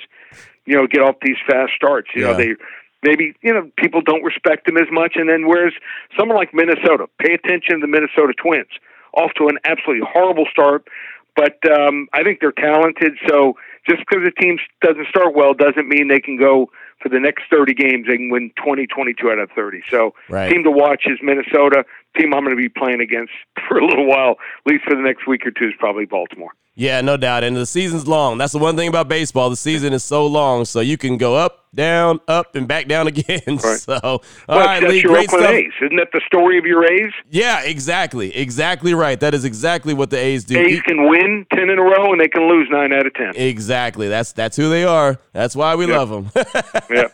you 0.65 0.75
know, 0.75 0.87
get 0.87 1.01
off 1.01 1.15
these 1.21 1.37
fast 1.49 1.71
starts. 1.73 2.09
You 2.13 2.23
yeah. 2.23 2.31
know, 2.31 2.37
they 2.37 2.55
maybe 3.03 3.35
you 3.41 3.53
know 3.53 3.69
people 3.77 4.01
don't 4.01 4.23
respect 4.23 4.67
him 4.67 4.77
as 4.77 4.87
much. 4.91 5.13
And 5.15 5.29
then 5.29 5.47
whereas 5.47 5.73
someone 6.17 6.37
like 6.37 6.53
Minnesota, 6.53 7.07
pay 7.19 7.33
attention 7.33 7.75
to 7.75 7.81
the 7.81 7.87
Minnesota 7.87 8.33
Twins, 8.33 8.71
off 9.13 9.31
to 9.37 9.47
an 9.47 9.57
absolutely 9.65 10.07
horrible 10.11 10.45
start, 10.49 10.87
but 11.35 11.57
um, 11.71 12.07
I 12.13 12.23
think 12.23 12.39
they're 12.39 12.51
talented. 12.51 13.13
So 13.27 13.55
just 13.87 14.03
because 14.07 14.25
a 14.27 14.41
team 14.41 14.57
doesn't 14.81 15.07
start 15.07 15.35
well 15.35 15.53
doesn't 15.53 15.87
mean 15.87 16.07
they 16.07 16.19
can 16.19 16.37
go 16.37 16.69
for 17.01 17.09
the 17.09 17.19
next 17.19 17.43
30 17.51 17.73
games. 17.73 18.07
They 18.07 18.17
can 18.17 18.29
win 18.29 18.51
20, 18.63 18.87
22 18.87 19.29
out 19.29 19.39
of 19.39 19.49
30. 19.51 19.83
So 19.89 20.13
right. 20.29 20.49
team 20.49 20.63
to 20.63 20.71
watch 20.71 21.03
is 21.05 21.19
Minnesota. 21.21 21.85
Team 22.17 22.33
I'm 22.33 22.43
going 22.43 22.55
to 22.55 22.61
be 22.61 22.69
playing 22.69 23.01
against 23.01 23.33
for 23.67 23.77
a 23.77 23.85
little 23.85 24.07
while, 24.07 24.31
at 24.65 24.71
least 24.71 24.83
for 24.85 24.95
the 24.95 25.01
next 25.01 25.27
week 25.27 25.45
or 25.45 25.51
two, 25.51 25.67
is 25.67 25.73
probably 25.79 26.05
Baltimore. 26.05 26.51
Yeah, 26.75 27.01
no 27.01 27.17
doubt. 27.17 27.43
And 27.43 27.55
the 27.55 27.67
season's 27.67 28.07
long. 28.07 28.39
That's 28.39 28.53
the 28.53 28.59
one 28.59 28.75
thing 28.75 28.87
about 28.87 29.07
baseball. 29.07 29.49
The 29.51 29.55
season 29.55 29.93
is 29.93 30.03
so 30.03 30.25
long, 30.25 30.65
so 30.65 30.79
you 30.79 30.97
can 30.97 31.17
go 31.17 31.35
up, 31.35 31.67
down, 31.75 32.19
up, 32.27 32.55
and 32.55 32.67
back 32.67 32.87
down 32.87 33.05
again. 33.07 33.41
Right. 33.45 33.59
So, 33.79 33.99
all 34.03 34.21
well, 34.47 34.65
right, 34.65 34.81
Lee, 34.81 35.03
great 35.03 35.29
Oakland 35.29 35.43
stuff. 35.43 35.53
A's. 35.53 35.71
Isn't 35.83 35.97
that 35.97 36.09
the 36.13 36.21
story 36.25 36.57
of 36.57 36.65
your 36.65 36.83
A's? 36.83 37.13
Yeah, 37.29 37.61
exactly. 37.61 38.35
Exactly 38.35 38.95
right. 38.95 39.19
That 39.19 39.35
is 39.35 39.45
exactly 39.45 39.93
what 39.93 40.09
the 40.09 40.17
A's 40.17 40.45
do. 40.45 40.57
A's 40.57 40.81
can 40.81 41.07
win 41.07 41.45
10 41.53 41.69
in 41.69 41.77
a 41.77 41.83
row, 41.83 42.11
and 42.11 42.19
they 42.19 42.27
can 42.27 42.49
lose 42.49 42.67
9 42.71 42.91
out 42.91 43.05
of 43.05 43.13
10. 43.13 43.33
Exactly. 43.35 44.07
That's 44.07 44.33
that's 44.33 44.57
who 44.57 44.69
they 44.69 44.83
are. 44.83 45.19
That's 45.31 45.55
why 45.55 45.75
we 45.75 45.85
love 45.85 46.09
them. 46.09 46.31
yeah. 46.89 47.07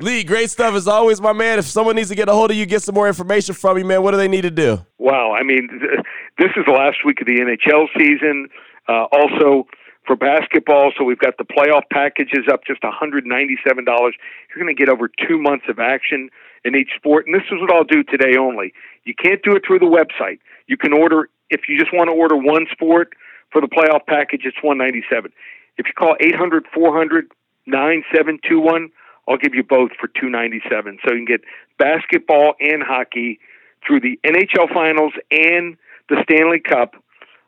Lee, 0.00 0.22
great 0.22 0.50
stuff 0.50 0.74
as 0.74 0.86
always, 0.86 1.22
my 1.22 1.32
man. 1.32 1.58
If 1.58 1.64
someone 1.64 1.96
needs 1.96 2.10
to 2.10 2.14
get 2.14 2.28
a 2.28 2.32
hold 2.32 2.50
of 2.50 2.56
you, 2.58 2.66
get 2.66 2.82
some 2.82 2.94
more 2.94 3.08
information 3.08 3.54
from 3.54 3.78
you, 3.78 3.84
man, 3.86 4.02
what 4.06 4.12
do 4.12 4.18
they 4.18 4.28
need 4.28 4.42
to 4.42 4.52
do? 4.52 4.86
Wow. 4.98 5.34
I 5.34 5.42
mean, 5.42 5.66
this 6.38 6.50
is 6.56 6.64
the 6.64 6.72
last 6.72 6.98
week 7.04 7.20
of 7.20 7.26
the 7.26 7.42
NHL 7.42 7.88
season. 7.98 8.46
Uh, 8.88 9.10
also, 9.10 9.66
for 10.06 10.14
basketball, 10.14 10.92
so 10.96 11.02
we've 11.02 11.18
got 11.18 11.38
the 11.38 11.44
playoff 11.44 11.82
packages 11.90 12.46
up 12.46 12.60
just 12.64 12.82
$197. 12.82 13.26
You're 13.26 14.14
going 14.54 14.70
to 14.70 14.78
get 14.78 14.88
over 14.88 15.10
two 15.26 15.42
months 15.42 15.64
of 15.68 15.80
action 15.80 16.30
in 16.64 16.76
each 16.76 16.90
sport. 16.94 17.26
And 17.26 17.34
this 17.34 17.42
is 17.50 17.58
what 17.60 17.72
I'll 17.74 17.82
do 17.82 18.04
today 18.04 18.38
only. 18.38 18.72
You 19.02 19.14
can't 19.20 19.42
do 19.42 19.56
it 19.56 19.64
through 19.66 19.80
the 19.80 19.90
website. 19.90 20.38
You 20.68 20.76
can 20.76 20.92
order, 20.92 21.28
if 21.50 21.62
you 21.68 21.76
just 21.76 21.92
want 21.92 22.06
to 22.06 22.14
order 22.14 22.36
one 22.36 22.66
sport 22.70 23.12
for 23.50 23.60
the 23.60 23.66
playoff 23.66 24.06
package, 24.06 24.42
it's 24.44 24.62
197 24.62 25.32
If 25.78 25.86
you 25.86 25.92
call 25.98 26.14
800 26.20 26.66
400 26.72 27.26
9721, 27.66 28.88
I'll 29.26 29.36
give 29.36 29.52
you 29.52 29.64
both 29.64 29.90
for 29.98 30.06
297 30.06 30.98
So 31.02 31.12
you 31.12 31.26
can 31.26 31.38
get 31.38 31.40
basketball 31.76 32.54
and 32.60 32.84
hockey 32.86 33.40
through 33.86 34.00
the 34.00 34.18
NHL 34.24 34.72
finals 34.72 35.12
and 35.30 35.76
the 36.08 36.22
Stanley 36.24 36.60
Cup 36.60 36.94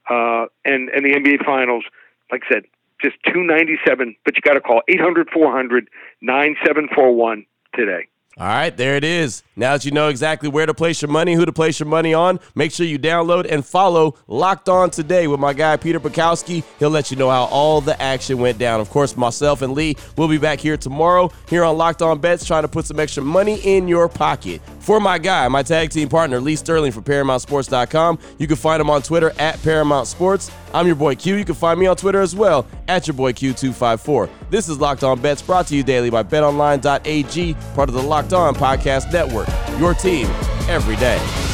uh, 0.08 0.46
and 0.64 0.88
and 0.88 1.04
the 1.04 1.12
NBA 1.14 1.44
Finals. 1.44 1.84
Like 2.30 2.42
I 2.50 2.54
said, 2.54 2.64
just 3.02 3.16
two 3.24 3.42
ninety 3.42 3.78
seven, 3.86 4.16
but 4.24 4.36
you 4.36 4.42
got 4.42 4.54
to 4.54 4.60
call 4.60 4.82
800 4.88 5.30
400 5.30 5.88
9741 6.20 7.46
today. 7.74 8.08
All 8.38 8.46
right, 8.46 8.76
there 8.76 8.94
it 8.94 9.02
is. 9.02 9.42
Now 9.56 9.72
that 9.72 9.84
you 9.84 9.90
know 9.90 10.06
exactly 10.06 10.48
where 10.48 10.64
to 10.64 10.72
place 10.72 11.02
your 11.02 11.10
money, 11.10 11.34
who 11.34 11.44
to 11.44 11.52
place 11.52 11.80
your 11.80 11.88
money 11.88 12.14
on, 12.14 12.38
make 12.54 12.70
sure 12.70 12.86
you 12.86 12.96
download 12.96 13.50
and 13.50 13.66
follow 13.66 14.14
Locked 14.28 14.68
On 14.68 14.90
Today 14.90 15.26
with 15.26 15.40
my 15.40 15.52
guy 15.52 15.76
Peter 15.76 15.98
Bukowski. 15.98 16.62
He'll 16.78 16.90
let 16.90 17.10
you 17.10 17.16
know 17.16 17.30
how 17.30 17.46
all 17.46 17.80
the 17.80 18.00
action 18.00 18.38
went 18.38 18.58
down. 18.58 18.78
Of 18.78 18.90
course, 18.90 19.16
myself 19.16 19.60
and 19.60 19.72
Lee 19.72 19.96
will 20.16 20.28
be 20.28 20.38
back 20.38 20.60
here 20.60 20.76
tomorrow 20.76 21.32
here 21.48 21.64
on 21.64 21.76
Locked 21.76 22.00
On 22.00 22.20
Bets 22.20 22.44
trying 22.44 22.62
to 22.62 22.68
put 22.68 22.84
some 22.84 23.00
extra 23.00 23.24
money 23.24 23.56
in 23.64 23.88
your 23.88 24.08
pocket. 24.08 24.62
For 24.88 25.00
my 25.00 25.18
guy, 25.18 25.46
my 25.48 25.62
tag 25.62 25.90
team 25.90 26.08
partner, 26.08 26.40
Lee 26.40 26.56
Sterling 26.56 26.92
from 26.92 27.04
ParamountSports.com, 27.04 28.18
you 28.38 28.46
can 28.46 28.56
find 28.56 28.80
him 28.80 28.88
on 28.88 29.02
Twitter 29.02 29.34
at 29.38 29.62
Paramount 29.62 30.06
Sports. 30.06 30.50
I'm 30.72 30.86
your 30.86 30.96
boy 30.96 31.14
Q. 31.14 31.34
You 31.34 31.44
can 31.44 31.56
find 31.56 31.78
me 31.78 31.84
on 31.84 31.94
Twitter 31.94 32.22
as 32.22 32.34
well 32.34 32.66
at 32.88 33.06
your 33.06 33.12
boy 33.12 33.34
Q254. 33.34 34.30
This 34.48 34.66
is 34.66 34.78
Locked 34.78 35.04
On 35.04 35.20
Bets 35.20 35.42
brought 35.42 35.66
to 35.66 35.76
you 35.76 35.82
daily 35.82 36.08
by 36.08 36.22
BetOnline.ag, 36.22 37.54
part 37.74 37.90
of 37.90 37.94
the 37.96 38.02
Locked 38.02 38.32
On 38.32 38.54
Podcast 38.54 39.12
Network. 39.12 39.48
Your 39.78 39.92
team 39.92 40.26
every 40.70 40.96
day. 40.96 41.47